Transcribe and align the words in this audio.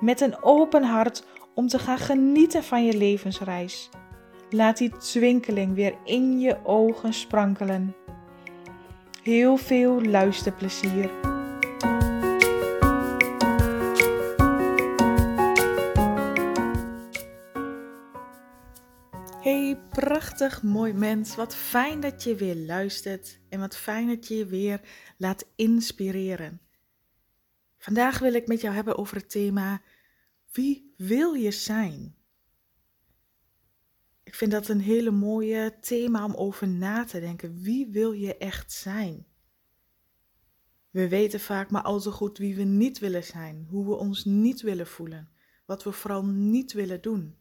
met 0.00 0.20
een 0.20 0.42
open 0.42 0.82
hart 0.82 1.24
om 1.54 1.68
te 1.68 1.78
gaan 1.78 1.98
genieten 1.98 2.64
van 2.64 2.84
je 2.84 2.96
levensreis. 2.96 3.90
Laat 4.50 4.76
die 4.76 4.96
twinkeling 4.96 5.74
weer 5.74 5.94
in 6.04 6.40
je 6.40 6.56
ogen 6.64 7.12
sprankelen. 7.12 7.94
Heel 9.22 9.56
veel 9.56 10.02
luisterplezier. 10.02 11.10
Hey, 19.40 19.78
prachtig 19.90 20.62
mooi 20.62 20.92
mens. 20.92 21.36
Wat 21.36 21.56
fijn 21.56 22.00
dat 22.00 22.22
je 22.22 22.34
weer 22.34 22.56
luistert 22.56 23.40
en 23.48 23.60
wat 23.60 23.76
fijn 23.76 24.08
dat 24.08 24.28
je 24.28 24.36
je 24.36 24.46
weer 24.46 24.80
laat 25.16 25.44
inspireren. 25.56 26.65
Vandaag 27.86 28.18
wil 28.18 28.34
ik 28.34 28.46
met 28.46 28.60
jou 28.60 28.74
hebben 28.74 28.98
over 28.98 29.16
het 29.16 29.30
thema 29.30 29.82
wie 30.52 30.94
wil 30.96 31.32
je 31.32 31.50
zijn? 31.50 32.16
Ik 34.22 34.34
vind 34.34 34.50
dat 34.50 34.68
een 34.68 34.80
hele 34.80 35.10
mooie 35.10 35.78
thema 35.80 36.24
om 36.24 36.34
over 36.34 36.68
na 36.68 37.04
te 37.04 37.20
denken. 37.20 37.62
Wie 37.62 37.86
wil 37.86 38.12
je 38.12 38.36
echt 38.36 38.72
zijn? 38.72 39.26
We 40.90 41.08
weten 41.08 41.40
vaak 41.40 41.70
maar 41.70 41.82
al 41.82 42.00
te 42.00 42.10
goed 42.10 42.38
wie 42.38 42.56
we 42.56 42.62
niet 42.62 42.98
willen 42.98 43.24
zijn, 43.24 43.66
hoe 43.70 43.86
we 43.86 43.94
ons 43.94 44.24
niet 44.24 44.60
willen 44.60 44.86
voelen, 44.86 45.30
wat 45.66 45.84
we 45.84 45.92
vooral 45.92 46.24
niet 46.24 46.72
willen 46.72 47.02
doen. 47.02 47.36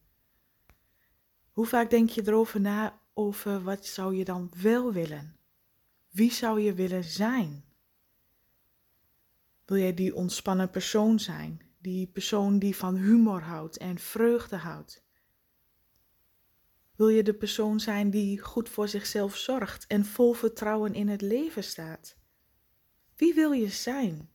Hoe 1.51 1.65
vaak 1.65 1.89
denk 1.89 2.09
je 2.09 2.21
erover 2.25 2.61
na 2.61 3.01
over 3.13 3.63
wat 3.63 3.85
zou 3.85 4.15
je 4.15 4.25
dan 4.25 4.51
wel 4.61 4.93
willen? 4.93 5.37
Wie 6.09 6.31
zou 6.31 6.61
je 6.61 6.73
willen 6.73 7.03
zijn? 7.03 7.63
Wil 9.65 9.77
jij 9.77 9.93
die 9.93 10.15
ontspannen 10.15 10.69
persoon 10.69 11.19
zijn? 11.19 11.61
Die 11.77 12.07
persoon 12.07 12.59
die 12.59 12.75
van 12.75 12.95
humor 12.95 13.41
houdt 13.41 13.77
en 13.77 13.97
vreugde 13.97 14.55
houdt? 14.55 15.03
Wil 16.95 17.07
je 17.07 17.23
de 17.23 17.33
persoon 17.33 17.79
zijn 17.79 18.09
die 18.09 18.39
goed 18.41 18.69
voor 18.69 18.87
zichzelf 18.87 19.35
zorgt 19.35 19.87
en 19.87 20.05
vol 20.05 20.33
vertrouwen 20.33 20.93
in 20.93 21.07
het 21.07 21.21
leven 21.21 21.63
staat? 21.63 22.17
Wie 23.15 23.33
wil 23.33 23.51
je 23.51 23.69
zijn? 23.69 24.29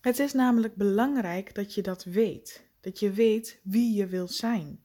Het 0.00 0.18
is 0.18 0.32
namelijk 0.32 0.74
belangrijk 0.74 1.54
dat 1.54 1.74
je 1.74 1.82
dat 1.82 2.04
weet. 2.04 2.70
Dat 2.80 2.98
je 2.98 3.10
weet 3.10 3.60
wie 3.62 3.94
je 3.94 4.06
wil 4.06 4.28
zijn. 4.28 4.84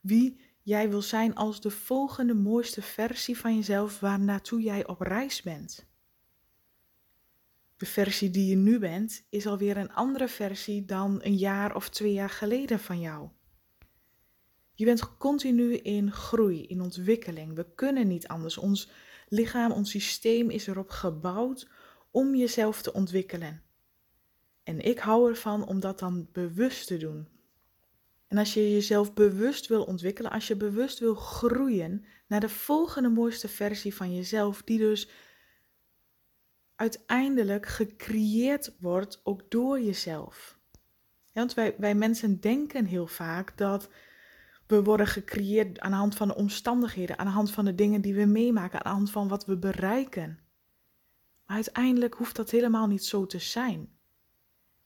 Wie 0.00 0.40
jij 0.62 0.90
wil 0.90 1.02
zijn 1.02 1.34
als 1.34 1.60
de 1.60 1.70
volgende 1.70 2.34
mooiste 2.34 2.82
versie 2.82 3.38
van 3.38 3.54
jezelf 3.54 4.00
waar 4.00 4.20
naartoe 4.20 4.60
jij 4.62 4.86
op 4.86 5.00
reis 5.00 5.42
bent. 5.42 5.86
De 7.84 7.90
versie 7.90 8.30
die 8.30 8.46
je 8.46 8.56
nu 8.56 8.78
bent 8.78 9.24
is 9.30 9.46
alweer 9.46 9.76
een 9.76 9.92
andere 9.92 10.28
versie 10.28 10.84
dan 10.84 11.18
een 11.22 11.36
jaar 11.36 11.74
of 11.74 11.88
twee 11.88 12.12
jaar 12.12 12.30
geleden 12.30 12.78
van 12.78 13.00
jou. 13.00 13.28
Je 14.74 14.84
bent 14.84 15.16
continu 15.16 15.76
in 15.76 16.12
groei, 16.12 16.66
in 16.66 16.80
ontwikkeling. 16.80 17.54
We 17.54 17.66
kunnen 17.74 18.08
niet 18.08 18.28
anders. 18.28 18.58
Ons 18.58 18.88
lichaam, 19.28 19.72
ons 19.72 19.90
systeem 19.90 20.50
is 20.50 20.66
erop 20.66 20.90
gebouwd 20.90 21.68
om 22.10 22.34
jezelf 22.34 22.82
te 22.82 22.92
ontwikkelen. 22.92 23.62
En 24.62 24.80
ik 24.80 24.98
hou 24.98 25.30
ervan 25.30 25.66
om 25.66 25.80
dat 25.80 25.98
dan 25.98 26.28
bewust 26.32 26.86
te 26.86 26.96
doen. 26.96 27.28
En 28.28 28.38
als 28.38 28.54
je 28.54 28.72
jezelf 28.72 29.14
bewust 29.14 29.66
wil 29.66 29.84
ontwikkelen, 29.84 30.30
als 30.30 30.46
je 30.46 30.56
bewust 30.56 30.98
wil 30.98 31.14
groeien 31.14 32.04
naar 32.26 32.40
de 32.40 32.48
volgende 32.48 33.08
mooiste 33.08 33.48
versie 33.48 33.94
van 33.94 34.14
jezelf, 34.14 34.62
die 34.62 34.78
dus 34.78 35.08
uiteindelijk 36.76 37.66
gecreëerd 37.66 38.74
wordt 38.78 39.20
ook 39.22 39.50
door 39.50 39.80
jezelf. 39.80 40.58
want 41.32 41.54
wij, 41.54 41.74
wij 41.78 41.94
mensen 41.94 42.40
denken 42.40 42.84
heel 42.84 43.06
vaak 43.06 43.56
dat 43.56 43.88
we 44.66 44.82
worden 44.82 45.06
gecreëerd 45.06 45.80
aan 45.80 45.90
de 45.90 45.96
hand 45.96 46.16
van 46.16 46.28
de 46.28 46.34
omstandigheden, 46.34 47.18
aan 47.18 47.26
de 47.26 47.32
hand 47.32 47.50
van 47.50 47.64
de 47.64 47.74
dingen 47.74 48.00
die 48.00 48.14
we 48.14 48.24
meemaken, 48.24 48.78
aan 48.78 48.92
de 48.92 48.98
hand 48.98 49.10
van 49.10 49.28
wat 49.28 49.46
we 49.46 49.56
bereiken. 49.56 50.38
Maar 51.46 51.56
uiteindelijk 51.56 52.14
hoeft 52.14 52.36
dat 52.36 52.50
helemaal 52.50 52.86
niet 52.86 53.04
zo 53.04 53.26
te 53.26 53.38
zijn. 53.38 53.92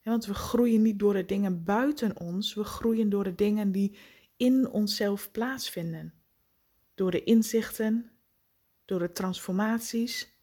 want 0.02 0.26
we 0.26 0.34
groeien 0.34 0.82
niet 0.82 0.98
door 0.98 1.12
de 1.12 1.24
dingen 1.24 1.64
buiten 1.64 2.20
ons, 2.20 2.54
we 2.54 2.64
groeien 2.64 3.08
door 3.08 3.24
de 3.24 3.34
dingen 3.34 3.72
die 3.72 3.98
in 4.36 4.68
onszelf 4.68 5.30
plaatsvinden. 5.30 6.14
Door 6.94 7.10
de 7.10 7.24
inzichten, 7.24 8.10
door 8.84 8.98
de 8.98 9.12
transformaties, 9.12 10.37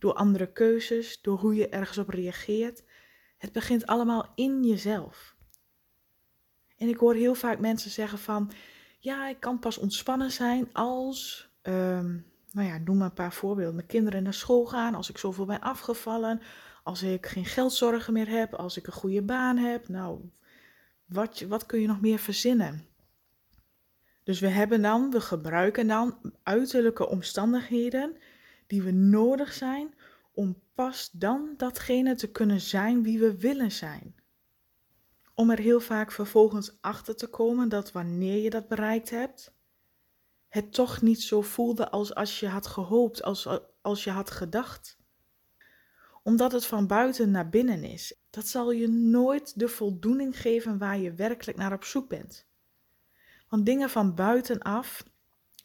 door 0.00 0.12
andere 0.12 0.52
keuzes, 0.52 1.20
door 1.20 1.38
hoe 1.38 1.54
je 1.54 1.68
ergens 1.68 1.98
op 1.98 2.08
reageert. 2.08 2.82
Het 3.38 3.52
begint 3.52 3.86
allemaal 3.86 4.32
in 4.34 4.64
jezelf. 4.64 5.36
En 6.76 6.88
ik 6.88 6.96
hoor 6.96 7.14
heel 7.14 7.34
vaak 7.34 7.58
mensen 7.58 7.90
zeggen 7.90 8.18
van, 8.18 8.50
ja, 8.98 9.28
ik 9.28 9.40
kan 9.40 9.58
pas 9.58 9.78
ontspannen 9.78 10.30
zijn 10.30 10.68
als, 10.72 11.48
um, 11.62 12.26
nou 12.52 12.68
ja, 12.68 12.78
noem 12.78 12.96
maar 12.96 13.06
een 13.06 13.12
paar 13.12 13.32
voorbeelden. 13.32 13.74
Mijn 13.74 13.86
kinderen 13.86 14.22
naar 14.22 14.34
school 14.34 14.66
gaan, 14.66 14.94
als 14.94 15.10
ik 15.10 15.18
zoveel 15.18 15.44
ben 15.44 15.60
afgevallen, 15.60 16.40
als 16.82 17.02
ik 17.02 17.26
geen 17.26 17.44
geldzorgen 17.44 18.12
meer 18.12 18.28
heb, 18.28 18.54
als 18.54 18.76
ik 18.76 18.86
een 18.86 18.92
goede 18.92 19.22
baan 19.22 19.56
heb. 19.56 19.88
Nou, 19.88 20.20
wat, 21.04 21.40
wat 21.40 21.66
kun 21.66 21.80
je 21.80 21.86
nog 21.86 22.00
meer 22.00 22.18
verzinnen? 22.18 22.88
Dus 24.24 24.40
we 24.40 24.48
hebben 24.48 24.82
dan, 24.82 25.10
we 25.10 25.20
gebruiken 25.20 25.86
dan 25.86 26.18
uiterlijke 26.42 27.08
omstandigheden 27.08 28.16
die 28.70 28.82
we 28.82 28.90
nodig 28.90 29.52
zijn 29.52 29.94
om 30.32 30.62
pas 30.74 31.10
dan 31.12 31.54
datgene 31.56 32.14
te 32.14 32.30
kunnen 32.30 32.60
zijn 32.60 33.02
wie 33.02 33.18
we 33.18 33.38
willen 33.38 33.72
zijn. 33.72 34.14
Om 35.34 35.50
er 35.50 35.58
heel 35.58 35.80
vaak 35.80 36.12
vervolgens 36.12 36.78
achter 36.80 37.16
te 37.16 37.26
komen 37.26 37.68
dat 37.68 37.92
wanneer 37.92 38.42
je 38.42 38.50
dat 38.50 38.68
bereikt 38.68 39.10
hebt, 39.10 39.54
het 40.48 40.72
toch 40.72 41.02
niet 41.02 41.22
zo 41.22 41.42
voelde 41.42 41.90
als 41.90 42.14
als 42.14 42.40
je 42.40 42.48
had 42.48 42.66
gehoopt, 42.66 43.22
als, 43.22 43.48
als 43.80 44.04
je 44.04 44.10
had 44.10 44.30
gedacht. 44.30 44.98
Omdat 46.22 46.52
het 46.52 46.66
van 46.66 46.86
buiten 46.86 47.30
naar 47.30 47.48
binnen 47.48 47.84
is. 47.84 48.14
Dat 48.30 48.46
zal 48.46 48.72
je 48.72 48.88
nooit 48.88 49.58
de 49.58 49.68
voldoening 49.68 50.40
geven 50.40 50.78
waar 50.78 50.98
je 50.98 51.14
werkelijk 51.14 51.58
naar 51.58 51.72
op 51.72 51.84
zoek 51.84 52.08
bent. 52.08 52.46
Want 53.48 53.66
dingen 53.66 53.90
van 53.90 54.14
buitenaf 54.14 55.04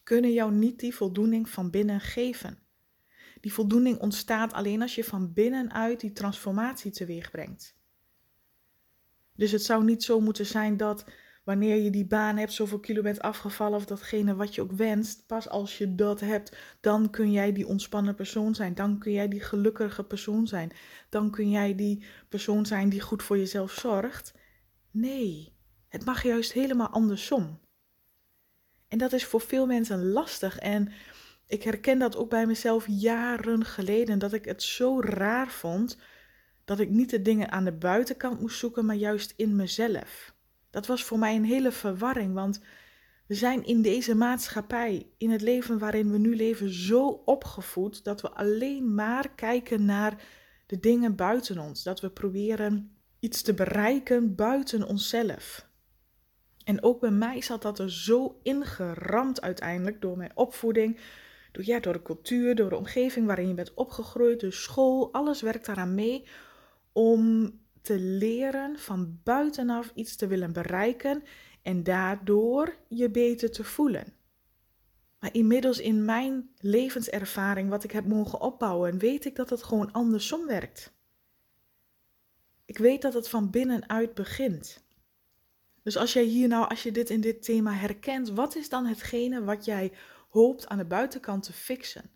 kunnen 0.02 0.32
jou 0.32 0.52
niet 0.52 0.78
die 0.78 0.94
voldoening 0.94 1.48
van 1.48 1.70
binnen 1.70 2.00
geven. 2.00 2.65
Die 3.40 3.52
voldoening 3.52 3.98
ontstaat 3.98 4.52
alleen 4.52 4.82
als 4.82 4.94
je 4.94 5.04
van 5.04 5.32
binnenuit 5.32 6.00
die 6.00 6.12
transformatie 6.12 6.90
teweeg 6.90 7.30
brengt. 7.30 7.76
Dus 9.34 9.50
het 9.50 9.62
zou 9.62 9.84
niet 9.84 10.02
zo 10.02 10.20
moeten 10.20 10.46
zijn 10.46 10.76
dat 10.76 11.04
wanneer 11.44 11.76
je 11.76 11.90
die 11.90 12.06
baan 12.06 12.36
hebt, 12.36 12.52
zoveel 12.52 12.80
kilo 12.80 13.02
bent 13.02 13.20
afgevallen 13.20 13.78
of 13.78 13.84
datgene 13.84 14.34
wat 14.34 14.54
je 14.54 14.62
ook 14.62 14.72
wenst, 14.72 15.26
pas 15.26 15.48
als 15.48 15.78
je 15.78 15.94
dat 15.94 16.20
hebt, 16.20 16.56
dan 16.80 17.10
kun 17.10 17.32
jij 17.32 17.52
die 17.52 17.66
ontspannen 17.66 18.14
persoon 18.14 18.54
zijn. 18.54 18.74
Dan 18.74 18.98
kun 18.98 19.12
jij 19.12 19.28
die 19.28 19.40
gelukkige 19.40 20.04
persoon 20.04 20.46
zijn. 20.46 20.72
Dan 21.08 21.30
kun 21.30 21.50
jij 21.50 21.74
die 21.74 22.04
persoon 22.28 22.66
zijn 22.66 22.88
die 22.88 23.00
goed 23.00 23.22
voor 23.22 23.38
jezelf 23.38 23.72
zorgt. 23.72 24.34
Nee, 24.90 25.52
het 25.88 26.04
mag 26.04 26.22
juist 26.22 26.52
helemaal 26.52 26.88
andersom. 26.88 27.60
En 28.88 28.98
dat 28.98 29.12
is 29.12 29.24
voor 29.24 29.40
veel 29.40 29.66
mensen 29.66 30.08
lastig. 30.08 30.58
En 30.58 30.92
ik 31.46 31.62
herken 31.62 31.98
dat 31.98 32.16
ook 32.16 32.30
bij 32.30 32.46
mezelf 32.46 32.86
jaren 32.88 33.64
geleden, 33.64 34.18
dat 34.18 34.32
ik 34.32 34.44
het 34.44 34.62
zo 34.62 35.00
raar 35.00 35.48
vond 35.48 35.98
dat 36.64 36.80
ik 36.80 36.88
niet 36.88 37.10
de 37.10 37.22
dingen 37.22 37.50
aan 37.50 37.64
de 37.64 37.72
buitenkant 37.72 38.40
moest 38.40 38.58
zoeken, 38.58 38.86
maar 38.86 38.96
juist 38.96 39.32
in 39.36 39.56
mezelf. 39.56 40.34
Dat 40.70 40.86
was 40.86 41.04
voor 41.04 41.18
mij 41.18 41.36
een 41.36 41.44
hele 41.44 41.72
verwarring, 41.72 42.34
want 42.34 42.60
we 43.26 43.34
zijn 43.34 43.64
in 43.64 43.82
deze 43.82 44.14
maatschappij, 44.14 45.06
in 45.18 45.30
het 45.30 45.40
leven 45.40 45.78
waarin 45.78 46.10
we 46.10 46.18
nu 46.18 46.36
leven, 46.36 46.72
zo 46.72 47.06
opgevoed 47.08 48.04
dat 48.04 48.20
we 48.20 48.30
alleen 48.30 48.94
maar 48.94 49.34
kijken 49.34 49.84
naar 49.84 50.22
de 50.66 50.80
dingen 50.80 51.14
buiten 51.14 51.58
ons. 51.58 51.82
Dat 51.82 52.00
we 52.00 52.10
proberen 52.10 52.96
iets 53.20 53.42
te 53.42 53.54
bereiken 53.54 54.34
buiten 54.34 54.86
onszelf. 54.86 55.68
En 56.64 56.82
ook 56.82 57.00
bij 57.00 57.10
mij 57.10 57.40
zat 57.40 57.62
dat 57.62 57.78
er 57.78 57.92
zo 57.92 58.40
ingeramd 58.42 59.40
uiteindelijk 59.40 60.00
door 60.00 60.16
mijn 60.16 60.32
opvoeding, 60.34 60.98
door, 61.56 61.64
ja, 61.64 61.80
door 61.80 61.92
de 61.92 62.02
cultuur, 62.02 62.54
door 62.54 62.68
de 62.68 62.76
omgeving 62.76 63.26
waarin 63.26 63.48
je 63.48 63.54
bent 63.54 63.74
opgegroeid, 63.74 64.40
de 64.40 64.50
school, 64.50 65.12
alles 65.12 65.40
werkt 65.40 65.66
daaraan 65.66 65.94
mee 65.94 66.26
om 66.92 67.52
te 67.82 67.98
leren 67.98 68.78
van 68.78 69.20
buitenaf 69.24 69.92
iets 69.94 70.16
te 70.16 70.26
willen 70.26 70.52
bereiken 70.52 71.22
en 71.62 71.82
daardoor 71.82 72.76
je 72.88 73.10
beter 73.10 73.50
te 73.50 73.64
voelen. 73.64 74.14
Maar 75.18 75.34
inmiddels 75.34 75.78
in 75.78 76.04
mijn 76.04 76.50
levenservaring, 76.58 77.68
wat 77.70 77.84
ik 77.84 77.90
heb 77.90 78.06
mogen 78.06 78.40
opbouwen, 78.40 78.98
weet 78.98 79.24
ik 79.24 79.36
dat 79.36 79.50
het 79.50 79.62
gewoon 79.62 79.92
andersom 79.92 80.46
werkt. 80.46 80.92
Ik 82.64 82.78
weet 82.78 83.02
dat 83.02 83.14
het 83.14 83.28
van 83.28 83.50
binnenuit 83.50 84.14
begint. 84.14 84.84
Dus 85.82 85.96
als 85.96 86.12
jij 86.12 86.24
hier 86.24 86.48
nou, 86.48 86.68
als 86.68 86.82
je 86.82 86.92
dit 86.92 87.10
in 87.10 87.20
dit 87.20 87.42
thema 87.42 87.72
herkent, 87.72 88.30
wat 88.30 88.56
is 88.56 88.68
dan 88.68 88.86
hetgene 88.86 89.44
wat 89.44 89.64
jij 89.64 89.92
hoopt 90.36 90.68
aan 90.68 90.78
de 90.78 90.84
buitenkant 90.84 91.42
te 91.42 91.52
fixen? 91.52 92.10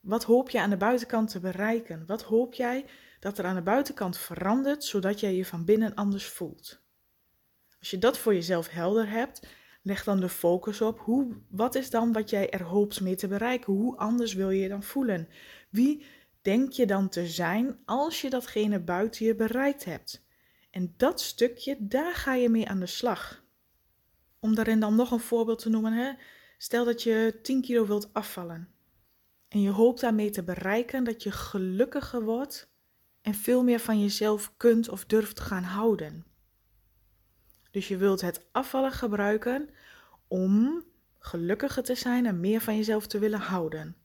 Wat 0.00 0.24
hoop 0.24 0.50
je 0.50 0.60
aan 0.60 0.70
de 0.70 0.76
buitenkant 0.76 1.30
te 1.30 1.40
bereiken? 1.40 2.06
Wat 2.06 2.22
hoop 2.22 2.54
jij 2.54 2.86
dat 3.20 3.38
er 3.38 3.44
aan 3.44 3.54
de 3.54 3.62
buitenkant 3.62 4.18
verandert, 4.18 4.84
zodat 4.84 5.20
jij 5.20 5.34
je 5.34 5.44
van 5.44 5.64
binnen 5.64 5.94
anders 5.94 6.26
voelt? 6.26 6.82
Als 7.78 7.90
je 7.90 7.98
dat 7.98 8.18
voor 8.18 8.34
jezelf 8.34 8.68
helder 8.68 9.08
hebt, 9.08 9.46
leg 9.82 10.04
dan 10.04 10.20
de 10.20 10.28
focus 10.28 10.80
op 10.80 10.98
hoe, 10.98 11.36
wat 11.48 11.74
is 11.74 11.90
dan 11.90 12.12
wat 12.12 12.30
jij 12.30 12.50
er 12.50 12.62
hoopt 12.62 13.00
mee 13.00 13.14
te 13.14 13.28
bereiken? 13.28 13.72
Hoe 13.72 13.96
anders 13.96 14.34
wil 14.34 14.50
je 14.50 14.62
je 14.62 14.68
dan 14.68 14.82
voelen? 14.82 15.28
Wie 15.70 16.06
denk 16.42 16.72
je 16.72 16.86
dan 16.86 17.08
te 17.08 17.26
zijn 17.26 17.78
als 17.84 18.20
je 18.20 18.30
datgene 18.30 18.80
buiten 18.80 19.26
je 19.26 19.34
bereikt 19.34 19.84
hebt? 19.84 20.24
En 20.70 20.94
dat 20.96 21.20
stukje, 21.20 21.76
daar 21.80 22.14
ga 22.14 22.34
je 22.34 22.48
mee 22.48 22.68
aan 22.68 22.80
de 22.80 22.86
slag. 22.86 23.44
Om 24.40 24.54
daarin 24.54 24.80
dan 24.80 24.94
nog 24.94 25.10
een 25.10 25.20
voorbeeld 25.20 25.58
te 25.58 25.70
noemen, 25.70 25.92
hè? 25.92 26.12
Stel 26.64 26.84
dat 26.84 27.02
je 27.02 27.38
10 27.42 27.60
kilo 27.60 27.86
wilt 27.86 28.12
afvallen. 28.12 28.68
En 29.48 29.60
je 29.60 29.70
hoopt 29.70 30.00
daarmee 30.00 30.30
te 30.30 30.42
bereiken 30.42 31.04
dat 31.04 31.22
je 31.22 31.30
gelukkiger 31.30 32.22
wordt 32.22 32.72
en 33.20 33.34
veel 33.34 33.62
meer 33.62 33.78
van 33.78 34.00
jezelf 34.00 34.52
kunt 34.56 34.88
of 34.88 35.04
durft 35.04 35.40
gaan 35.40 35.62
houden. 35.62 36.24
Dus 37.70 37.88
je 37.88 37.96
wilt 37.96 38.20
het 38.20 38.46
afvallen 38.52 38.92
gebruiken 38.92 39.68
om 40.28 40.84
gelukkiger 41.18 41.82
te 41.82 41.94
zijn 41.94 42.26
en 42.26 42.40
meer 42.40 42.60
van 42.60 42.76
jezelf 42.76 43.06
te 43.06 43.18
willen 43.18 43.40
houden. 43.40 43.96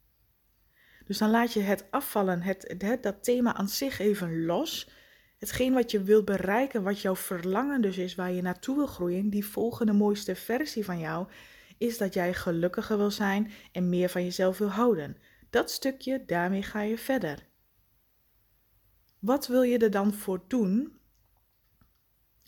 Dus 1.05 1.17
dan 1.17 1.29
laat 1.29 1.53
je 1.53 1.61
het 1.61 1.85
afvallen, 1.91 2.41
het, 2.41 2.75
het, 2.77 3.03
dat 3.03 3.23
thema 3.23 3.53
aan 3.53 3.69
zich 3.69 3.99
even 3.99 4.45
los. 4.45 4.89
Hetgeen 5.37 5.73
wat 5.73 5.91
je 5.91 6.03
wilt 6.03 6.25
bereiken, 6.25 6.83
wat 6.83 7.01
jouw 7.01 7.15
verlangen 7.15 7.81
dus 7.81 7.97
is, 7.97 8.15
waar 8.15 8.31
je 8.31 8.41
naartoe 8.41 8.75
wil 8.75 8.87
groeien, 8.87 9.29
die 9.29 9.45
volgende 9.45 9.93
mooiste 9.93 10.35
versie 10.35 10.85
van 10.85 10.99
jou, 10.99 11.27
is 11.79 11.97
dat 11.97 12.13
jij 12.13 12.33
gelukkiger 12.33 12.97
wil 12.97 13.11
zijn 13.11 13.51
en 13.71 13.89
meer 13.89 14.09
van 14.09 14.23
jezelf 14.23 14.57
wil 14.57 14.69
houden. 14.69 15.17
Dat 15.49 15.71
stukje, 15.71 16.25
daarmee 16.25 16.63
ga 16.63 16.81
je 16.81 16.97
verder. 16.97 17.47
Wat 19.19 19.47
wil 19.47 19.61
je 19.61 19.77
er 19.77 19.91
dan 19.91 20.13
voor 20.13 20.43
doen? 20.47 20.99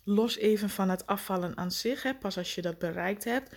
Los 0.04 0.38
even 0.38 0.70
van 0.70 0.90
het 0.90 1.06
afvallen 1.06 1.58
aan 1.58 1.72
zich, 1.72 2.18
pas 2.20 2.38
als 2.38 2.56
je 2.56 2.62
dat 2.62 2.78
bereikt 2.78 3.24
hebt. 3.24 3.56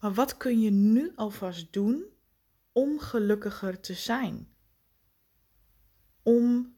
Maar 0.00 0.14
wat 0.14 0.36
kun 0.36 0.60
je 0.60 0.70
nu 0.70 1.12
alvast 1.14 1.72
doen 1.72 2.04
om 2.72 2.98
gelukkiger 2.98 3.80
te 3.80 3.94
zijn? 3.94 4.48
Om 6.22 6.74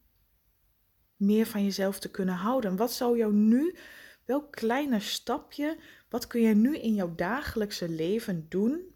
meer 1.16 1.46
van 1.46 1.64
jezelf 1.64 1.98
te 1.98 2.10
kunnen 2.10 2.34
houden. 2.34 2.76
Wat 2.76 2.92
zou 2.92 3.16
jou 3.16 3.32
nu, 3.32 3.76
welk 4.24 4.52
kleine 4.52 5.00
stapje, 5.00 5.78
wat 6.12 6.26
kun 6.26 6.41
je 6.41 6.55
nu 6.55 6.79
in 6.79 6.94
jouw 6.94 7.14
dagelijkse 7.14 7.88
leven 7.88 8.47
doen 8.49 8.94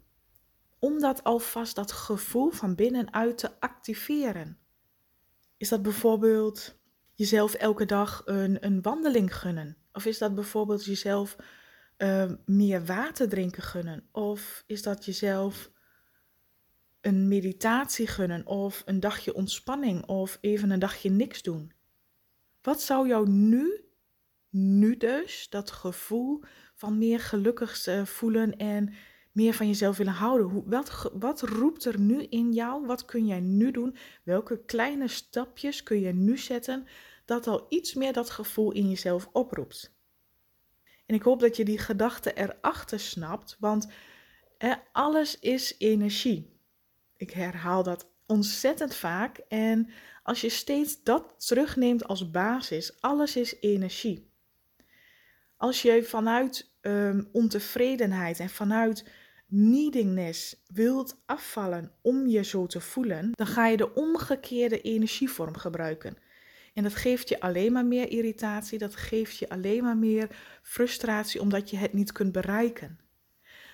om 0.79 0.99
dat 0.99 1.23
alvast 1.23 1.75
dat 1.75 1.91
gevoel 1.91 2.49
van 2.49 2.75
binnenuit 2.75 3.37
te 3.37 3.59
activeren? 3.59 4.57
Is 5.57 5.69
dat 5.69 5.81
bijvoorbeeld 5.81 6.79
jezelf 7.13 7.53
elke 7.53 7.85
dag 7.85 8.21
een, 8.25 8.65
een 8.65 8.81
wandeling 8.81 9.35
gunnen? 9.35 9.77
Of 9.91 10.05
is 10.05 10.17
dat 10.17 10.35
bijvoorbeeld 10.35 10.85
jezelf 10.85 11.35
uh, 11.97 12.31
meer 12.45 12.85
water 12.85 13.29
drinken 13.29 13.63
gunnen? 13.63 14.07
Of 14.11 14.63
is 14.67 14.81
dat 14.81 15.05
jezelf 15.05 15.71
een 17.01 17.27
meditatie 17.27 18.07
gunnen? 18.07 18.45
Of 18.45 18.83
een 18.85 18.99
dagje 18.99 19.33
ontspanning? 19.33 20.05
Of 20.05 20.37
even 20.41 20.69
een 20.69 20.79
dagje 20.79 21.09
niks 21.09 21.41
doen? 21.41 21.71
Wat 22.61 22.81
zou 22.81 23.07
jou 23.07 23.29
nu, 23.29 23.85
nu 24.49 24.97
dus, 24.97 25.49
dat 25.49 25.71
gevoel 25.71 26.43
van 26.77 26.97
meer 26.97 27.19
gelukkig 27.19 27.87
voelen 28.03 28.57
en 28.57 28.93
meer 29.31 29.53
van 29.53 29.67
jezelf 29.67 29.97
willen 29.97 30.13
houden? 30.13 30.69
Wat, 30.69 31.11
wat 31.13 31.41
roept 31.41 31.85
er 31.85 31.99
nu 31.99 32.23
in 32.23 32.53
jou? 32.53 32.85
Wat 32.85 33.05
kun 33.05 33.25
jij 33.25 33.39
nu 33.39 33.71
doen? 33.71 33.95
Welke 34.23 34.65
kleine 34.65 35.07
stapjes 35.07 35.83
kun 35.83 35.99
je 35.99 36.13
nu 36.13 36.37
zetten 36.37 36.87
dat 37.25 37.47
al 37.47 37.65
iets 37.69 37.93
meer 37.93 38.13
dat 38.13 38.29
gevoel 38.29 38.71
in 38.71 38.89
jezelf 38.89 39.29
oproept? 39.31 39.95
En 41.05 41.15
ik 41.15 41.21
hoop 41.21 41.39
dat 41.39 41.55
je 41.55 41.65
die 41.65 41.77
gedachte 41.77 42.33
erachter 42.33 42.99
snapt, 42.99 43.57
want 43.59 43.87
alles 44.91 45.39
is 45.39 45.75
energie. 45.77 46.59
Ik 47.15 47.31
herhaal 47.31 47.83
dat 47.83 48.09
ontzettend 48.25 48.95
vaak 48.95 49.37
en 49.37 49.89
als 50.23 50.41
je 50.41 50.49
steeds 50.49 51.03
dat 51.03 51.47
terugneemt 51.47 52.07
als 52.07 52.31
basis, 52.31 53.01
alles 53.01 53.35
is 53.35 53.59
energie. 53.59 54.26
Als 55.57 55.81
je 55.81 56.03
vanuit 56.03 56.71
um, 56.81 57.29
ontevredenheid 57.31 58.39
en 58.39 58.49
vanuit 58.49 59.05
needingness 59.47 60.63
wilt 60.73 61.21
afvallen 61.25 61.91
om 62.01 62.27
je 62.27 62.43
zo 62.43 62.65
te 62.65 62.81
voelen, 62.81 63.31
dan 63.31 63.47
ga 63.47 63.67
je 63.67 63.77
de 63.77 63.93
omgekeerde 63.93 64.81
energievorm 64.81 65.55
gebruiken. 65.55 66.17
En 66.73 66.83
dat 66.83 66.95
geeft 66.95 67.29
je 67.29 67.39
alleen 67.39 67.71
maar 67.71 67.85
meer 67.85 68.09
irritatie, 68.09 68.77
dat 68.77 68.95
geeft 68.95 69.37
je 69.37 69.49
alleen 69.49 69.83
maar 69.83 69.97
meer 69.97 70.29
frustratie 70.61 71.41
omdat 71.41 71.69
je 71.69 71.77
het 71.77 71.93
niet 71.93 72.11
kunt 72.11 72.31
bereiken. 72.31 72.99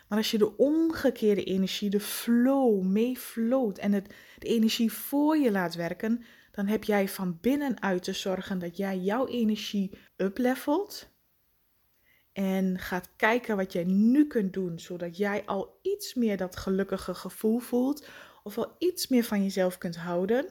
Maar 0.07 0.17
als 0.17 0.31
je 0.31 0.37
de 0.37 0.57
omgekeerde 0.57 1.43
energie, 1.43 1.89
de 1.89 1.99
flow, 1.99 2.81
meefloot 2.81 3.77
en 3.77 3.91
het, 3.91 4.13
de 4.37 4.47
energie 4.47 4.91
voor 4.91 5.37
je 5.37 5.51
laat 5.51 5.75
werken, 5.75 6.23
dan 6.51 6.67
heb 6.67 6.83
jij 6.83 7.09
van 7.09 7.37
binnenuit 7.41 8.03
te 8.03 8.13
zorgen 8.13 8.59
dat 8.59 8.77
jij 8.77 8.97
jouw 8.97 9.27
energie 9.27 9.97
uplevelt 10.17 11.12
en 12.33 12.79
gaat 12.79 13.09
kijken 13.15 13.55
wat 13.55 13.73
jij 13.73 13.83
nu 13.83 14.27
kunt 14.27 14.53
doen, 14.53 14.79
zodat 14.79 15.17
jij 15.17 15.45
al 15.45 15.79
iets 15.81 16.13
meer 16.13 16.37
dat 16.37 16.55
gelukkige 16.55 17.13
gevoel 17.13 17.59
voelt 17.59 18.07
of 18.43 18.57
al 18.57 18.75
iets 18.77 19.07
meer 19.07 19.23
van 19.23 19.43
jezelf 19.43 19.77
kunt 19.77 19.95
houden. 19.95 20.45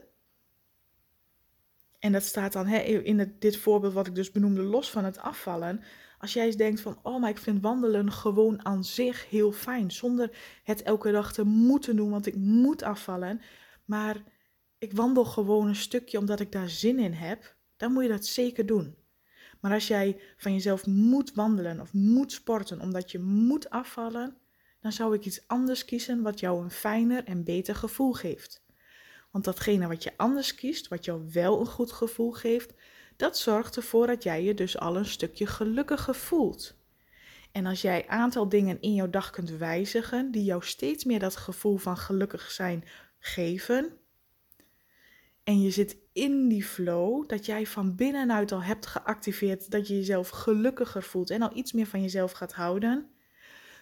En 1.99 2.11
dat 2.11 2.23
staat 2.23 2.53
dan 2.53 2.67
in 2.67 3.19
het, 3.19 3.41
dit 3.41 3.57
voorbeeld 3.57 3.93
wat 3.93 4.07
ik 4.07 4.15
dus 4.15 4.31
benoemde, 4.31 4.61
los 4.61 4.91
van 4.91 5.05
het 5.05 5.17
afvallen. 5.17 5.83
Als 6.17 6.33
jij 6.33 6.45
eens 6.45 6.55
denkt 6.55 6.81
van, 6.81 6.99
oh, 7.03 7.21
maar 7.21 7.29
ik 7.29 7.37
vind 7.37 7.61
wandelen 7.61 8.11
gewoon 8.11 8.65
aan 8.65 8.83
zich 8.83 9.29
heel 9.29 9.51
fijn, 9.51 9.91
zonder 9.91 10.37
het 10.63 10.81
elke 10.81 11.11
dag 11.11 11.33
te 11.33 11.43
moeten 11.43 11.95
doen, 11.95 12.09
want 12.09 12.25
ik 12.25 12.35
moet 12.35 12.83
afvallen. 12.83 13.41
Maar 13.85 14.23
ik 14.77 14.93
wandel 14.93 15.25
gewoon 15.25 15.67
een 15.67 15.75
stukje 15.75 16.17
omdat 16.17 16.39
ik 16.39 16.51
daar 16.51 16.69
zin 16.69 16.99
in 16.99 17.13
heb, 17.13 17.55
dan 17.77 17.93
moet 17.93 18.03
je 18.03 18.09
dat 18.09 18.25
zeker 18.25 18.65
doen. 18.65 18.95
Maar 19.63 19.73
als 19.73 19.87
jij 19.87 20.19
van 20.37 20.53
jezelf 20.53 20.85
moet 20.85 21.33
wandelen 21.33 21.79
of 21.79 21.93
moet 21.93 22.31
sporten 22.31 22.81
omdat 22.81 23.11
je 23.11 23.19
moet 23.19 23.69
afvallen, 23.69 24.37
dan 24.79 24.91
zou 24.91 25.15
ik 25.15 25.25
iets 25.25 25.47
anders 25.47 25.85
kiezen 25.85 26.21
wat 26.21 26.39
jou 26.39 26.63
een 26.63 26.71
fijner 26.71 27.23
en 27.23 27.43
beter 27.43 27.75
gevoel 27.75 28.13
geeft. 28.13 28.63
Want 29.31 29.43
datgene 29.43 29.87
wat 29.87 30.03
je 30.03 30.13
anders 30.17 30.55
kiest, 30.55 30.87
wat 30.87 31.05
jou 31.05 31.29
wel 31.31 31.59
een 31.59 31.65
goed 31.65 31.91
gevoel 31.91 32.31
geeft, 32.31 32.73
dat 33.15 33.37
zorgt 33.37 33.75
ervoor 33.75 34.07
dat 34.07 34.23
jij 34.23 34.43
je 34.43 34.53
dus 34.53 34.77
al 34.79 34.97
een 34.97 35.05
stukje 35.05 35.45
gelukkiger 35.45 36.15
voelt. 36.15 36.75
En 37.51 37.65
als 37.65 37.81
jij 37.81 38.07
aantal 38.07 38.49
dingen 38.49 38.81
in 38.81 38.93
jouw 38.93 39.09
dag 39.09 39.29
kunt 39.29 39.49
wijzigen 39.49 40.31
die 40.31 40.43
jou 40.43 40.63
steeds 40.63 41.03
meer 41.03 41.19
dat 41.19 41.35
gevoel 41.35 41.77
van 41.77 41.97
gelukkig 41.97 42.51
zijn 42.51 42.83
geven, 43.19 43.97
en 45.43 45.61
je 45.61 45.71
zit 45.71 45.97
in 46.13 46.47
die 46.47 46.63
flow, 46.63 47.27
dat 47.29 47.45
jij 47.45 47.65
van 47.65 47.95
binnenuit 47.95 48.51
al 48.51 48.63
hebt 48.63 48.85
geactiveerd 48.85 49.71
dat 49.71 49.87
je 49.87 49.95
jezelf 49.95 50.29
gelukkiger 50.29 51.03
voelt 51.03 51.29
en 51.29 51.41
al 51.41 51.55
iets 51.57 51.71
meer 51.71 51.87
van 51.87 52.01
jezelf 52.01 52.31
gaat 52.31 52.53
houden, 52.53 53.09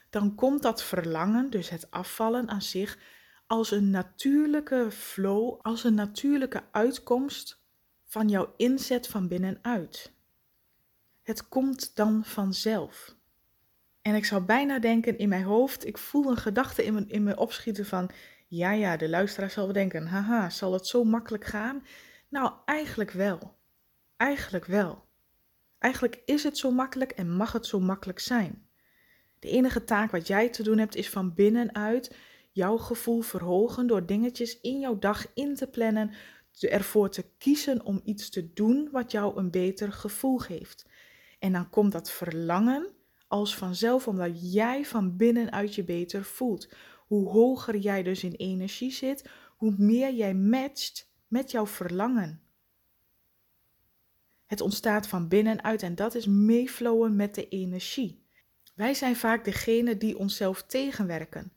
dan 0.09 0.35
komt 0.35 0.61
dat 0.61 0.83
verlangen, 0.83 1.49
dus 1.49 1.69
het 1.69 1.91
afvallen 1.91 2.49
aan 2.49 2.61
zich, 2.61 2.97
als 3.47 3.71
een 3.71 3.89
natuurlijke 3.89 4.87
flow, 4.91 5.59
als 5.61 5.83
een 5.83 5.93
natuurlijke 5.93 6.63
uitkomst 6.71 7.63
van 8.05 8.29
jouw 8.29 8.53
inzet 8.57 9.07
van 9.07 9.27
binnenuit. 9.27 10.13
Het 11.21 11.47
komt 11.47 11.95
dan 11.95 12.25
vanzelf. 12.25 13.15
En 14.01 14.15
ik 14.15 14.25
zou 14.25 14.43
bijna 14.43 14.79
denken 14.79 15.17
in 15.17 15.29
mijn 15.29 15.43
hoofd, 15.43 15.85
ik 15.85 15.97
voel 15.97 16.29
een 16.29 16.37
gedachte 16.37 16.83
in 16.83 16.93
me, 16.93 17.05
in 17.07 17.23
me 17.23 17.37
opschieten 17.37 17.85
van, 17.85 18.11
ja, 18.51 18.71
ja, 18.71 18.97
de 18.97 19.09
luisteraar 19.09 19.49
zal 19.49 19.67
bedenken, 19.67 20.07
haha, 20.07 20.49
zal 20.49 20.73
het 20.73 20.87
zo 20.87 21.03
makkelijk 21.03 21.45
gaan? 21.45 21.83
Nou, 22.29 22.53
eigenlijk 22.65 23.11
wel. 23.11 23.57
Eigenlijk 24.17 24.65
wel. 24.65 25.05
Eigenlijk 25.79 26.21
is 26.25 26.43
het 26.43 26.57
zo 26.57 26.71
makkelijk 26.71 27.11
en 27.11 27.31
mag 27.31 27.51
het 27.51 27.65
zo 27.65 27.79
makkelijk 27.79 28.19
zijn. 28.19 28.67
De 29.39 29.49
enige 29.49 29.83
taak 29.83 30.11
wat 30.11 30.27
jij 30.27 30.49
te 30.49 30.63
doen 30.63 30.77
hebt 30.77 30.95
is 30.95 31.09
van 31.09 31.33
binnenuit 31.33 32.15
jouw 32.51 32.77
gevoel 32.77 33.21
verhogen 33.21 33.87
door 33.87 34.05
dingetjes 34.05 34.61
in 34.61 34.79
jouw 34.79 34.99
dag 34.99 35.33
in 35.33 35.55
te 35.55 35.67
plannen, 35.67 36.13
ervoor 36.59 37.09
te 37.09 37.25
kiezen 37.37 37.85
om 37.85 38.01
iets 38.03 38.29
te 38.29 38.53
doen 38.53 38.89
wat 38.91 39.11
jou 39.11 39.37
een 39.37 39.51
beter 39.51 39.91
gevoel 39.91 40.37
geeft. 40.37 40.85
En 41.39 41.51
dan 41.51 41.69
komt 41.69 41.91
dat 41.91 42.11
verlangen 42.11 42.87
als 43.27 43.55
vanzelf 43.55 44.07
omdat 44.07 44.53
jij 44.53 44.85
van 44.85 45.17
binnenuit 45.17 45.75
je 45.75 45.83
beter 45.83 46.23
voelt. 46.23 46.73
Hoe 47.11 47.29
hoger 47.29 47.77
jij 47.77 48.03
dus 48.03 48.23
in 48.23 48.33
energie 48.33 48.91
zit, 48.91 49.29
hoe 49.57 49.73
meer 49.77 50.13
jij 50.13 50.33
matcht 50.33 51.11
met 51.27 51.51
jouw 51.51 51.67
verlangen. 51.67 52.41
Het 54.45 54.61
ontstaat 54.61 55.07
van 55.07 55.27
binnenuit 55.27 55.83
en 55.83 55.95
dat 55.95 56.15
is 56.15 56.25
meeflowen 56.25 57.15
met 57.15 57.35
de 57.35 57.47
energie. 57.47 58.25
Wij 58.75 58.93
zijn 58.93 59.15
vaak 59.15 59.45
degene 59.45 59.97
die 59.97 60.17
onszelf 60.17 60.63
tegenwerken. 60.63 61.53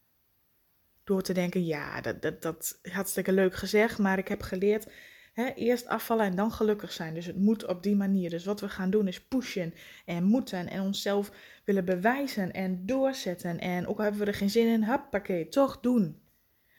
Door 1.04 1.22
te 1.22 1.32
denken, 1.32 1.64
ja, 1.64 2.00
dat, 2.00 2.22
dat, 2.22 2.42
dat 2.42 2.78
hartstikke 2.82 3.32
leuk 3.32 3.54
gezegd, 3.54 3.98
maar 3.98 4.18
ik 4.18 4.28
heb 4.28 4.42
geleerd 4.42 4.86
Hè, 5.34 5.52
eerst 5.54 5.86
afvallen 5.86 6.24
en 6.24 6.36
dan 6.36 6.52
gelukkig 6.52 6.92
zijn. 6.92 7.14
Dus 7.14 7.26
het 7.26 7.36
moet 7.36 7.66
op 7.66 7.82
die 7.82 7.96
manier. 7.96 8.30
Dus 8.30 8.44
wat 8.44 8.60
we 8.60 8.68
gaan 8.68 8.90
doen 8.90 9.08
is 9.08 9.20
pushen 9.20 9.74
en 10.04 10.24
moeten 10.24 10.68
en 10.68 10.80
onszelf 10.80 11.30
willen 11.64 11.84
bewijzen 11.84 12.52
en 12.52 12.86
doorzetten. 12.86 13.58
En 13.58 13.86
ook 13.86 13.98
hebben 13.98 14.20
we 14.20 14.26
er 14.26 14.34
geen 14.34 14.50
zin 14.50 14.66
in, 14.66 14.84
hoppakee, 14.84 15.48
toch 15.48 15.80
doen. 15.80 16.22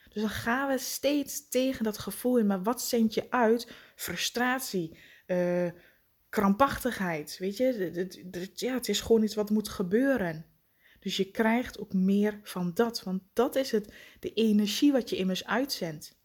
Dus 0.10 0.22
dan 0.22 0.32
gaan 0.32 0.68
we 0.68 0.78
steeds 0.78 1.48
tegen 1.48 1.84
dat 1.84 1.98
gevoel 1.98 2.38
in. 2.38 2.46
Maar 2.46 2.64
wat 2.64 2.82
zendt 2.82 3.14
je 3.14 3.32
uit? 3.32 3.72
Frustratie, 3.96 4.98
uh, 5.28 5.70
krampachtigheid. 6.30 7.38
Weet 7.38 7.58
je, 7.58 8.52
ja, 8.54 8.74
het 8.74 8.90
is 8.90 9.02
gewoon 9.02 9.24
iets 9.24 9.36
wat 9.36 9.50
moet 9.50 9.70
gebeuren. 9.70 10.46
Dus 11.00 11.18
je 11.18 11.32
krijgt 11.32 11.80
ook 11.80 11.94
meer 11.94 12.40
van 12.44 12.72
dat. 12.74 13.04
Want 13.04 13.22
dat 13.34 13.56
is 13.56 13.72
het, 13.72 13.94
de 14.20 14.34
energie 14.34 14.92
wat 14.92 15.10
je 15.10 15.16
immers 15.16 15.46
uitzendt. 15.46 16.18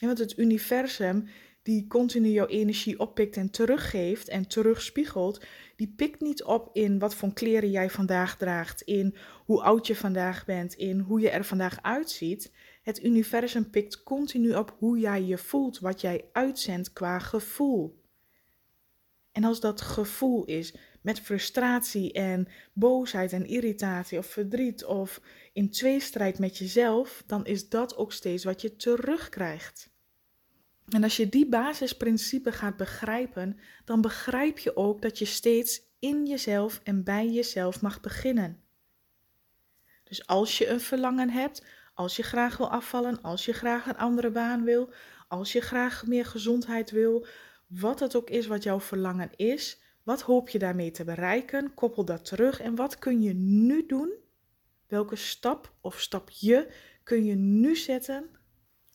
En 0.00 0.06
want 0.06 0.18
het 0.18 0.38
universum, 0.38 1.28
die 1.64 1.86
continu 1.86 2.28
jouw 2.28 2.46
energie 2.46 2.98
oppikt 3.00 3.36
en 3.36 3.50
teruggeeft 3.50 4.28
en 4.28 4.48
terugspiegelt, 4.48 5.44
die 5.76 5.92
pikt 5.96 6.20
niet 6.20 6.44
op 6.44 6.70
in 6.72 6.98
wat 6.98 7.14
voor 7.14 7.32
kleren 7.32 7.70
jij 7.70 7.90
vandaag 7.90 8.36
draagt, 8.36 8.82
in 8.82 9.16
hoe 9.44 9.62
oud 9.62 9.86
je 9.86 9.96
vandaag 9.96 10.44
bent, 10.44 10.74
in 10.74 10.98
hoe 10.98 11.20
je 11.20 11.30
er 11.30 11.44
vandaag 11.44 11.82
uitziet. 11.82 12.52
Het 12.82 13.04
universum 13.04 13.70
pikt 13.70 14.02
continu 14.02 14.54
op 14.54 14.76
hoe 14.78 14.98
jij 14.98 15.22
je 15.22 15.38
voelt, 15.38 15.78
wat 15.78 16.00
jij 16.00 16.24
uitzendt 16.32 16.92
qua 16.92 17.18
gevoel. 17.18 18.02
En 19.32 19.44
als 19.44 19.60
dat 19.60 19.80
gevoel 19.80 20.44
is 20.44 20.74
met 21.02 21.20
frustratie 21.20 22.12
en 22.12 22.48
boosheid 22.72 23.32
en 23.32 23.46
irritatie 23.46 24.18
of 24.18 24.26
verdriet 24.26 24.84
of 24.84 25.20
in 25.52 25.70
tweestrijd 25.70 26.38
met 26.38 26.58
jezelf, 26.58 27.22
dan 27.26 27.46
is 27.46 27.68
dat 27.68 27.96
ook 27.96 28.12
steeds 28.12 28.44
wat 28.44 28.60
je 28.60 28.76
terugkrijgt. 28.76 29.92
En 30.88 31.02
als 31.02 31.16
je 31.16 31.28
die 31.28 31.48
basisprincipe 31.48 32.52
gaat 32.52 32.76
begrijpen, 32.76 33.58
dan 33.84 34.00
begrijp 34.00 34.58
je 34.58 34.76
ook 34.76 35.02
dat 35.02 35.18
je 35.18 35.24
steeds 35.24 35.82
in 35.98 36.26
jezelf 36.26 36.80
en 36.82 37.04
bij 37.04 37.30
jezelf 37.30 37.80
mag 37.80 38.00
beginnen. 38.00 38.62
Dus 40.04 40.26
als 40.26 40.58
je 40.58 40.68
een 40.68 40.80
verlangen 40.80 41.30
hebt, 41.30 41.64
als 41.94 42.16
je 42.16 42.22
graag 42.22 42.56
wil 42.56 42.70
afvallen, 42.70 43.22
als 43.22 43.44
je 43.44 43.52
graag 43.52 43.86
een 43.86 43.96
andere 43.96 44.30
baan 44.30 44.64
wil, 44.64 44.92
als 45.28 45.52
je 45.52 45.60
graag 45.60 46.06
meer 46.06 46.24
gezondheid 46.24 46.90
wil, 46.90 47.26
wat 47.66 48.00
het 48.00 48.16
ook 48.16 48.30
is 48.30 48.46
wat 48.46 48.62
jouw 48.62 48.80
verlangen 48.80 49.30
is, 49.36 49.80
wat 50.02 50.20
hoop 50.20 50.48
je 50.48 50.58
daarmee 50.58 50.90
te 50.90 51.04
bereiken? 51.04 51.74
Koppel 51.74 52.04
dat 52.04 52.24
terug 52.24 52.60
en 52.60 52.74
wat 52.74 52.98
kun 52.98 53.22
je 53.22 53.34
nu 53.34 53.86
doen? 53.86 54.12
Welke 54.86 55.16
stap 55.16 55.72
of 55.80 56.00
stapje 56.00 56.70
kun 57.02 57.24
je 57.24 57.34
nu 57.34 57.76
zetten 57.76 58.30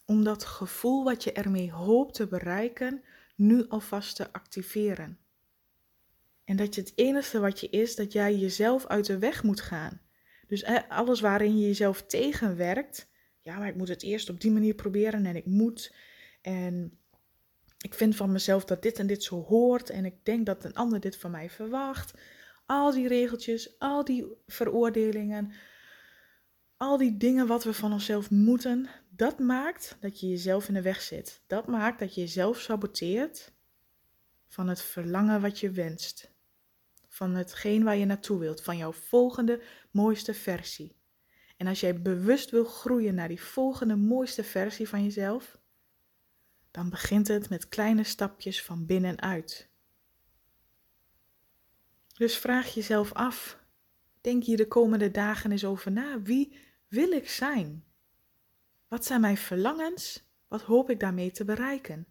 om 0.10 0.24
dat 0.24 0.46
gevoel 0.46 1.04
wat 1.04 1.24
je 1.24 1.32
ermee 1.32 1.72
hoopt 1.72 2.14
te 2.14 2.28
bereiken, 2.28 3.04
nu 3.36 3.68
alvast 3.68 4.16
te 4.16 4.34
activeren. 4.34 5.18
En 6.44 6.56
dat 6.56 6.76
je 6.76 6.82
het 6.82 6.92
enige 6.96 7.40
wat 7.40 7.60
je 7.60 7.70
is, 7.70 7.96
dat 7.96 8.12
jij 8.12 8.36
jezelf 8.36 8.86
uit 8.86 9.06
de 9.06 9.18
weg 9.18 9.44
moet 9.44 9.62
gaan. 9.62 10.02
Dus 10.48 10.66
alles 10.88 11.20
waarin 11.20 11.60
je 11.60 11.68
jezelf 11.68 12.06
tegenwerkt, 12.06 13.10
ja, 13.42 13.58
maar 13.58 13.68
ik 13.68 13.76
moet 13.76 13.88
het 13.88 14.04
eerst 14.04 14.30
op 14.30 14.42
die 14.42 14.52
manier 14.52 14.74
proberen 14.74 15.26
en 15.26 15.36
ik 15.36 15.46
moet. 15.46 15.96
En 16.42 16.98
ik 17.78 17.94
vind 17.94 18.16
van 18.16 18.32
mezelf 18.32 18.66
dat 18.66 18.82
dit 18.82 19.00
en 19.00 19.08
dit 19.08 19.24
zo 19.24 19.44
hoort 19.44 19.90
en 19.90 20.06
ik 20.06 20.26
denk 20.26 20.46
dat 20.46 20.64
een 20.64 20.76
ander 20.76 21.00
dit 21.00 21.18
van 21.18 21.32
mij 21.32 21.50
verwacht. 21.50 22.14
Al 22.66 22.92
die 22.92 23.08
regeltjes, 23.08 23.80
al 23.80 24.04
die 24.04 24.26
veroordelingen, 24.48 25.52
al 26.78 26.98
die 26.98 27.18
dingen 27.18 27.48
wat 27.48 27.64
we 27.64 27.74
van 27.74 27.94
onszelf 27.94 28.30
moeten, 28.30 28.90
dat 29.20 29.40
maakt 29.40 29.98
dat 30.00 30.20
je 30.20 30.28
jezelf 30.28 30.68
in 30.68 30.74
de 30.74 30.82
weg 30.82 31.02
zit. 31.02 31.42
Dat 31.48 31.68
maakt 31.68 32.00
dat 32.00 32.16
je 32.16 32.22
jezelf 32.22 32.60
saboteert 32.60 33.52
van 34.48 34.68
het 34.68 34.82
verlangen 34.82 35.42
wat 35.42 35.60
je 35.60 35.72
wenst. 35.72 36.32
Van 37.08 37.36
hetgeen 37.36 37.84
waar 37.84 37.96
je 37.96 38.06
naartoe 38.06 38.40
wilt, 38.40 38.62
van 38.64 38.78
jouw 38.78 38.92
volgende 38.92 39.62
mooiste 39.92 40.34
versie. 40.34 40.96
En 41.58 41.68
als 41.68 41.80
jij 41.80 42.02
bewust 42.02 42.50
wil 42.50 42.64
groeien 42.64 43.16
naar 43.16 43.28
die 43.28 43.42
volgende 43.42 43.96
mooiste 43.96 44.44
versie 44.44 44.90
van 44.90 45.04
jezelf, 45.04 45.60
dan 46.72 46.90
begint 46.90 47.28
het 47.28 47.50
met 47.50 47.70
kleine 47.70 48.04
stapjes 48.04 48.64
van 48.64 48.86
binnenuit. 48.86 49.70
Dus 52.14 52.38
vraag 52.38 52.74
jezelf 52.74 53.14
af, 53.14 53.60
denk 54.22 54.44
hier 54.44 54.58
de 54.58 54.68
komende 54.68 55.12
dagen 55.12 55.52
eens 55.52 55.66
over 55.66 55.92
na, 55.92 56.22
wie 56.22 56.58
wil 56.88 57.12
ik 57.12 57.30
zijn? 57.30 57.88
Wat 58.90 59.06
zijn 59.06 59.22
mijn 59.22 59.38
verlangens? 59.38 60.24
Wat 60.48 60.62
hoop 60.62 60.90
ik 60.90 61.00
daarmee 61.00 61.32
te 61.32 61.46
bereiken? 61.46 62.08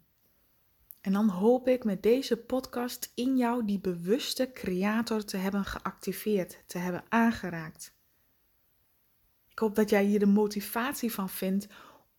En 1.01 1.13
dan 1.13 1.29
hoop 1.29 1.67
ik 1.67 1.83
met 1.83 2.03
deze 2.03 2.37
podcast 2.37 3.11
in 3.15 3.37
jou 3.37 3.65
die 3.65 3.79
bewuste 3.79 4.51
creator 4.53 5.25
te 5.25 5.37
hebben 5.37 5.65
geactiveerd, 5.65 6.63
te 6.65 6.77
hebben 6.77 7.03
aangeraakt. 7.09 7.97
Ik 9.49 9.59
hoop 9.59 9.75
dat 9.75 9.89
jij 9.89 10.03
hier 10.03 10.19
de 10.19 10.25
motivatie 10.25 11.11
van 11.11 11.29
vindt 11.29 11.67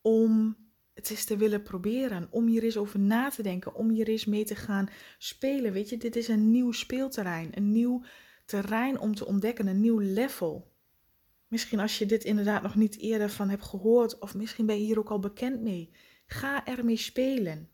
om 0.01 0.57
het 0.93 1.09
eens 1.09 1.25
te 1.25 1.37
willen 1.37 1.63
proberen, 1.63 2.27
om 2.31 2.47
hier 2.47 2.63
eens 2.63 2.77
over 2.77 2.99
na 2.99 3.29
te 3.29 3.43
denken, 3.43 3.75
om 3.75 3.89
hier 3.89 4.07
eens 4.07 4.25
mee 4.25 4.43
te 4.43 4.55
gaan 4.55 4.89
spelen. 5.17 5.73
Weet 5.73 5.89
je, 5.89 5.97
dit 5.97 6.15
is 6.15 6.27
een 6.27 6.51
nieuw 6.51 6.71
speelterrein, 6.71 7.49
een 7.53 7.71
nieuw 7.71 8.03
terrein 8.45 8.99
om 8.99 9.15
te 9.15 9.25
ontdekken, 9.25 9.67
een 9.67 9.81
nieuw 9.81 9.99
level. 9.99 10.70
Misschien 11.51 11.79
als 11.79 11.97
je 11.97 12.05
dit 12.05 12.23
inderdaad 12.23 12.61
nog 12.61 12.75
niet 12.75 12.99
eerder 12.99 13.29
van 13.29 13.49
hebt 13.49 13.63
gehoord, 13.63 14.19
of 14.19 14.35
misschien 14.35 14.65
ben 14.65 14.79
je 14.79 14.85
hier 14.85 14.99
ook 14.99 15.09
al 15.09 15.19
bekend 15.19 15.61
mee. 15.61 15.89
Ga 16.25 16.65
ermee 16.65 16.97
spelen. 16.97 17.69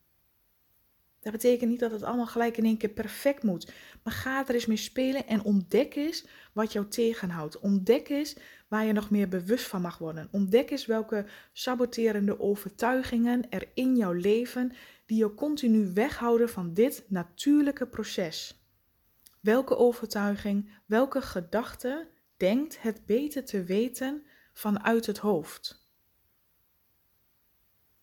Dat 1.19 1.31
betekent 1.31 1.69
niet 1.69 1.79
dat 1.79 1.91
het 1.91 2.03
allemaal 2.03 2.27
gelijk 2.27 2.57
in 2.57 2.65
één 2.65 2.77
keer 2.77 2.89
perfect 2.89 3.43
moet. 3.43 3.71
Maar 4.03 4.13
ga 4.13 4.47
er 4.47 4.53
eens 4.53 4.65
mee 4.65 4.77
spelen 4.77 5.27
en 5.27 5.43
ontdek 5.43 5.95
eens 5.95 6.25
wat 6.53 6.73
jou 6.73 6.87
tegenhoudt. 6.87 7.59
Ontdek 7.59 8.09
eens 8.09 8.35
waar 8.67 8.85
je 8.85 8.93
nog 8.93 9.09
meer 9.09 9.27
bewust 9.27 9.67
van 9.67 9.81
mag 9.81 9.97
worden. 9.97 10.27
Ontdek 10.31 10.71
eens 10.71 10.85
welke 10.85 11.25
saboterende 11.53 12.39
overtuigingen 12.39 13.49
er 13.49 13.69
in 13.73 13.95
jouw 13.95 14.13
leven 14.13 14.71
die 15.05 15.17
je 15.17 15.33
continu 15.33 15.93
weghouden 15.93 16.49
van 16.49 16.73
dit 16.73 17.05
natuurlijke 17.07 17.87
proces. 17.87 18.61
Welke 19.39 19.77
overtuiging, 19.77 20.69
welke 20.85 21.21
gedachte 21.21 22.07
denkt 22.37 22.81
het 22.81 23.05
beter 23.05 23.45
te 23.45 23.63
weten 23.63 24.25
vanuit 24.53 25.05
het 25.05 25.17
hoofd. 25.17 25.85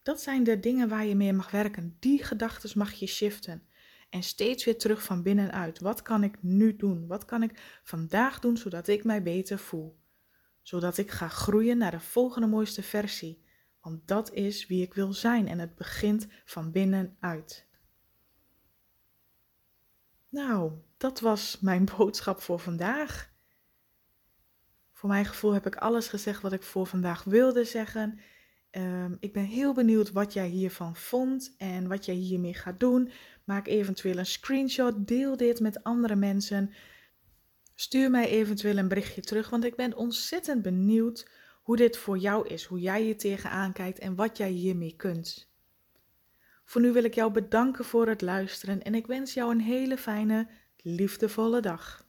Dat 0.03 0.21
zijn 0.21 0.45
de 0.45 0.61
dingen 0.61 0.89
waar 0.89 1.07
je 1.07 1.15
mee 1.15 1.33
mag 1.33 1.51
werken. 1.51 1.97
Die 1.99 2.25
gedachten 2.25 2.79
mag 2.79 2.93
je 2.93 3.07
shiften. 3.07 3.63
En 4.11 4.23
steeds 4.23 4.65
weer 4.65 4.79
terug 4.79 5.03
van 5.03 5.23
binnenuit. 5.23 5.81
Wat 5.81 6.03
kan 6.03 6.25
ik 6.25 6.43
nu 6.43 6.77
doen? 6.77 7.07
Wat 7.07 7.25
kan 7.25 7.43
ik 7.43 7.81
vandaag 7.83 8.39
doen 8.39 8.57
zodat 8.57 8.89
ik 8.89 9.05
mij 9.05 9.23
beter 9.23 9.59
voel? 9.59 9.99
Zodat 10.63 10.99
ik 10.99 11.11
ga 11.11 11.29
groeien 11.29 11.79
naar 11.79 11.91
de 11.91 12.01
volgende 12.01 12.47
mooiste 12.47 12.83
versie. 12.83 13.45
Want 13.81 14.09
dat 14.09 14.33
is 14.33 14.67
wie 14.67 14.83
ik 14.83 14.95
wil 14.95 15.13
zijn 15.13 15.49
en 15.49 15.59
het 15.59 15.75
begint 15.75 16.27
van 16.45 16.71
binnenuit. 16.71 17.67
Nou, 20.29 20.73
dat 20.97 21.21
was 21.21 21.61
mijn 21.61 21.85
boodschap 21.97 22.41
voor 22.41 22.59
vandaag. 22.59 23.34
Voor 25.05 25.13
mijn 25.13 25.25
gevoel 25.25 25.53
heb 25.53 25.67
ik 25.67 25.77
alles 25.77 26.09
gezegd 26.09 26.43
wat 26.43 26.53
ik 26.53 26.63
voor 26.63 26.87
vandaag 26.87 27.25
wilde 27.25 27.65
zeggen. 27.65 28.19
Ehm, 28.71 29.15
ik 29.21 29.33
ben 29.33 29.45
heel 29.45 29.75
benieuwd 29.75 30.13
wat 30.13 30.33
jij 30.33 30.49
hiervan 30.49 30.97
vond 30.97 31.55
en 31.59 31.89
wat 31.89 32.05
jij 32.05 32.15
hiermee 32.15 32.55
gaat 32.55 32.81
doen. 32.81 33.11
Maak 33.45 33.67
eventueel 33.67 34.19
een 34.19 34.27
screenshot, 34.27 35.09
deel 35.09 35.37
dit 35.37 35.61
met 35.61 35.83
andere 35.83 36.17
mensen. 36.17 36.71
Stuur 37.75 38.11
mij 38.11 38.29
eventueel 38.29 38.77
een 38.77 38.89
berichtje 38.89 39.21
terug, 39.21 39.51
want 39.51 39.65
ik 39.65 39.77
ben 39.77 39.97
ontzettend 39.97 40.63
benieuwd 40.63 41.31
hoe 41.63 41.77
dit 41.77 41.97
voor 41.97 42.19
jou 42.19 42.49
is, 42.49 42.65
hoe 42.65 42.81
jij 42.81 43.03
hier 43.03 43.19
tegenaan 43.19 43.73
kijkt 43.73 43.99
en 43.99 44.15
wat 44.15 44.37
jij 44.37 44.51
hiermee 44.51 44.97
kunt. 44.97 45.51
Voor 46.65 46.81
nu 46.81 46.93
wil 46.93 47.05
ik 47.05 47.15
jou 47.15 47.33
bedanken 47.33 47.85
voor 47.85 48.09
het 48.09 48.21
luisteren 48.21 48.83
en 48.83 48.95
ik 48.95 49.07
wens 49.07 49.35
jou 49.35 49.51
een 49.51 49.61
hele 49.61 49.97
fijne, 49.97 50.49
liefdevolle 50.77 51.61
dag. 51.61 52.04